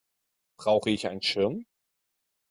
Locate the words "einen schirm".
1.07-1.67